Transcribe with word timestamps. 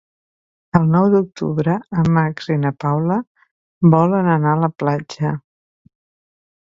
El 0.79 0.87
nou 0.93 1.03
d'octubre 1.15 1.75
en 2.03 2.09
Max 2.15 2.49
i 2.55 2.57
na 2.63 2.71
Paula 2.85 3.17
volen 3.97 4.31
anar 4.39 4.57
a 4.59 4.63
la 4.67 4.71
platja. 4.85 5.35